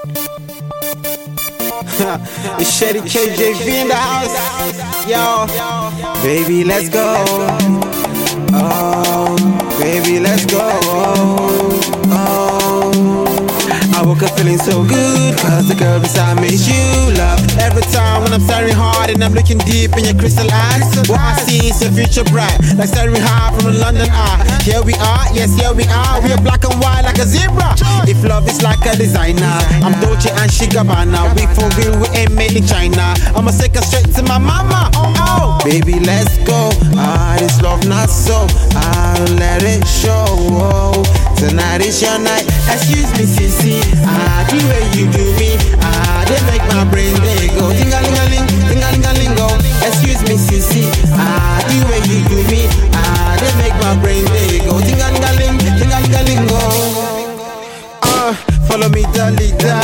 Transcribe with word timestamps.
it's 2.58 2.72
Shady 2.72 3.00
KJV 3.00 3.68
in 3.68 3.88
the 3.88 3.94
house. 3.94 4.32
Yo, 5.06 5.46
baby, 6.22 6.64
let's 6.64 6.88
go. 6.88 7.22
Oh, 8.54 9.36
baby, 9.78 10.18
let's 10.18 10.46
go. 10.46 10.70
Oh, 12.12 13.26
I 13.94 14.02
woke 14.06 14.22
up 14.22 14.30
feeling 14.38 14.56
so 14.56 14.82
good, 14.84 15.38
cause 15.38 15.68
the 15.68 15.74
girl 15.74 16.00
beside 16.00 16.40
me 16.40 16.48
is 16.48 16.66
you, 16.66 17.12
and 19.10 19.24
I'm 19.24 19.34
looking 19.34 19.58
deep 19.58 19.96
in 19.98 20.04
your 20.04 20.14
crystal 20.14 20.46
eyes, 20.50 20.86
what 21.08 21.18
I 21.18 21.34
see 21.42 21.68
is 21.68 21.82
your 21.82 21.90
future 21.90 22.24
bright, 22.30 22.54
like 22.78 22.88
staring 22.88 23.18
high 23.18 23.50
from 23.58 23.74
a 23.74 23.74
London 23.74 24.06
eye. 24.10 24.38
Here 24.62 24.82
we 24.82 24.94
are, 24.94 25.26
yes, 25.34 25.50
here 25.58 25.74
we 25.74 25.84
are. 25.90 26.22
We 26.22 26.30
are 26.30 26.40
black 26.40 26.62
and 26.62 26.78
white 26.78 27.02
like 27.02 27.18
a 27.18 27.26
zebra. 27.26 27.74
If 28.06 28.22
love 28.22 28.46
is 28.48 28.62
like 28.62 28.80
a 28.86 28.94
designer, 28.96 29.58
I'm 29.82 29.98
Dolce 30.00 30.30
and 30.30 30.50
she 30.50 30.66
Gabbana. 30.66 31.34
We 31.34 31.46
for 31.58 31.66
real, 31.74 31.98
we 31.98 32.06
ain't 32.14 32.34
made 32.34 32.54
in 32.54 32.66
China. 32.66 33.14
I'ma 33.34 33.50
take 33.50 33.74
her 33.74 33.82
straight 33.82 34.14
to 34.14 34.22
my 34.22 34.38
mama. 34.38 34.90
Oh, 34.94 35.14
oh. 35.18 35.64
baby, 35.64 35.98
let's 36.00 36.38
go. 36.46 36.70
Ah, 36.94 37.36
this 37.38 37.60
love 37.62 37.86
not 37.88 38.10
so. 38.10 38.46
I'll 38.74 39.26
let 39.42 39.62
it 39.62 39.86
show. 39.86 40.26
Oh, 40.54 41.02
tonight 41.36 41.82
is 41.82 42.00
your 42.00 42.18
night. 42.18 42.46
Excuse 42.70 43.10
me, 43.18 43.26
sissy. 43.26 43.82
Ah, 44.06 44.46
the 44.50 44.58
way 44.70 44.84
you 44.94 45.10
do 45.10 45.24
me. 45.34 45.56
Ah, 45.82 46.24
they 46.28 46.40
make 46.46 46.62
my 46.70 46.84
brain 46.84 47.14
they 47.26 47.48
go. 47.58 47.69
our 53.90 54.00
brain 54.00 54.24
they 54.26 54.58
go 54.64 54.78
Ting 54.80 55.00
and 55.02 55.16
galing, 55.18 55.58
ting 55.58 55.92
and 55.92 56.06
galing 56.10 56.46
go 56.46 56.58
uh, 58.02 58.34
Follow 58.68 58.88
me 58.88 59.02
the 59.14 59.34
leader 59.38 59.80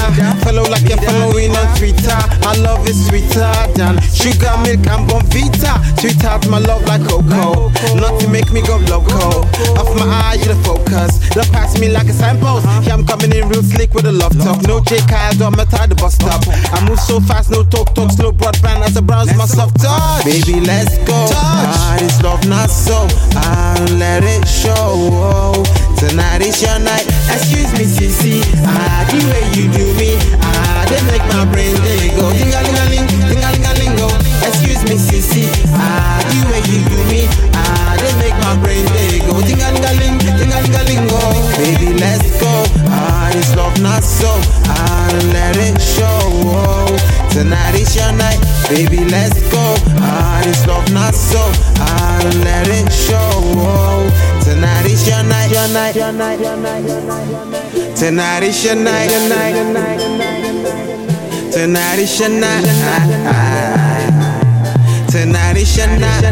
Follow 0.47 0.63
like 0.71 0.87
you're 0.89 0.99
following 1.03 1.51
on 1.57 1.67
Twitter. 1.77 2.15
I 2.47 2.55
love 2.63 2.87
is 2.87 3.09
sweeter 3.09 3.51
than 3.75 3.99
sugar, 4.15 4.55
milk 4.63 4.87
and 4.87 5.03
Bournvita. 5.11 5.75
Tweet 5.99 6.23
out 6.25 6.47
my 6.49 6.59
love 6.59 6.87
like 6.87 7.03
cocoa. 7.03 7.67
Not 7.99 8.23
make 8.37 8.53
me 8.53 8.61
go 8.61 8.77
loco. 8.93 9.41
Off 9.81 9.89
my 9.97 10.05
eye, 10.05 10.37
you 10.37 10.53
the 10.53 10.59
focus. 10.61 11.17
Don't 11.33 11.49
pass 11.57 11.81
me 11.81 11.89
like 11.89 12.07
a 12.07 12.13
signpost. 12.13 12.67
Yeah, 12.85 12.93
I'm 12.93 13.07
coming 13.07 13.33
in 13.33 13.49
real 13.49 13.63
slick 13.63 13.95
with 13.95 14.05
a 14.05 14.13
love 14.13 14.37
talk. 14.45 14.61
No 14.69 14.85
J. 14.85 15.01
Kyle, 15.09 15.33
don't 15.41 15.57
matter 15.57 15.87
the 15.89 15.97
bus 15.97 16.15
stop. 16.21 16.45
I 16.77 16.85
move 16.87 17.01
so 17.01 17.19
fast, 17.21 17.51
no 17.51 17.65
talk, 17.65 17.95
talk, 17.95 18.13
slow 18.13 18.33
broadband 18.33 18.85
as 18.85 18.97
I 18.97 19.01
browse 19.01 19.33
my 19.41 19.47
soft 19.47 19.81
touch. 19.81 20.25
Baby, 20.29 20.61
let's 20.61 20.99
go. 21.09 21.17
Ah, 21.33 21.97
this 21.99 22.21
love 22.21 22.45
not 22.47 22.69
so. 22.69 23.09
I'll 23.41 23.97
let 23.97 24.23
it 24.23 24.45
show. 24.45 24.93
Oh, 25.17 25.65
tonight 25.97 26.45
is 26.45 26.61
your 26.61 26.79
night. 26.79 27.09
Excuse 27.33 27.73
me, 27.81 27.89
sissy. 27.89 28.45
Ah, 28.69 29.09
the 29.09 29.19
way 29.33 29.45
you 29.57 29.65
do 29.73 29.87
me. 29.97 30.13
Ah, 30.45 30.85
they 30.93 31.01
make 31.09 31.25
my 31.33 31.49
brain 31.49 31.73
they 31.89 32.13
go. 32.13 32.29
Ding 32.37 32.53
a 32.53 32.61
ling 32.61 32.77
a 32.77 32.85
ling, 32.93 33.07
ding 33.33 33.41
a 33.41 33.49
ling 33.49 33.65
a 33.65 33.73
ling 33.81 33.95
go. 33.97 34.09
Excuse 34.45 34.85
me, 34.85 35.01
sissy. 35.01 35.49
Ah, 35.73 35.96
tonight 47.67 47.81
is 47.81 47.97
your 47.97 48.13
night. 48.13 48.39
Baby, 48.69 49.05
let's 49.11 49.41
go. 49.51 49.75
Ah, 49.99 50.41
this 50.45 50.67
love 50.67 50.93
not 50.93 51.15
so. 51.15 51.41
I'll 51.77 52.33
let 52.45 52.69
it 52.69 52.93
show. 52.93 53.17
Oh, 53.59 54.07
tonight 54.45 54.87
is 54.87 55.07
your 55.09 55.23
night, 55.25 55.51
your 55.51 55.69
night, 55.69 55.97
your 55.97 56.13
night, 56.13 56.41
your 56.41 56.57
night, 56.57 56.85
your 56.85 57.01
night, 57.03 57.29
your 57.29 57.45
night. 57.47 57.97
Tonight 57.97 58.43
is 58.43 58.65
your 58.65 58.75
night, 58.77 59.11
your 59.11 59.29
night, 59.29 59.55
your 59.55 59.73
night, 59.73 60.01
your 60.01 60.19
night. 60.19 61.53
Tonight 61.53 61.99
is 61.99 62.21
your 62.21 62.29
night. 62.29 62.65
Tonight 65.11 65.57
is 65.57 65.77
your 65.77 65.87
night. 65.89 66.23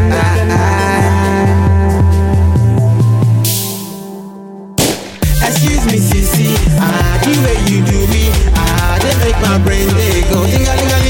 Excuse 5.41 5.85
me, 5.85 5.99
sissy. 5.99 6.55
Ah, 6.79 7.19
the 7.23 7.31
way 7.43 7.57
you 7.71 7.83
do 7.85 8.07
me. 8.13 8.29
Ah, 8.55 8.97
they 9.01 9.15
make 9.25 9.39
my 9.41 9.57
brain 9.63 9.87
they 9.95 10.21
go. 10.29 10.45
Ding 10.45 11.04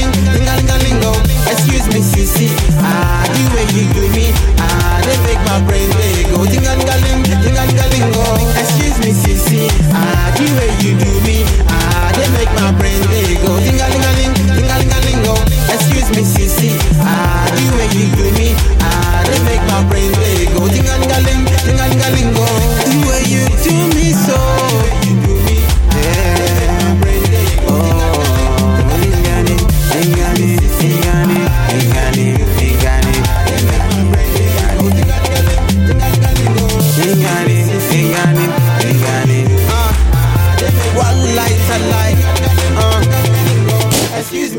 clothing 6.36 6.66
and 6.66 6.82
gal 6.84 7.05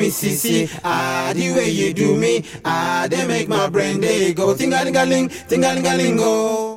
me, 0.08 0.12
sissy. 0.12 0.70
Ah, 0.84 1.32
the 1.36 1.52
way 1.54 1.70
you 1.70 1.94
do 1.94 2.16
me. 2.16 2.44
Ah, 2.64 3.08
they 3.10 3.26
make 3.28 3.48
my 3.48 3.70
brain 3.70 4.00
they 4.00 4.34
go. 4.34 4.56
Ting 4.56 4.74
a 4.74 4.84
ling 5.96 6.77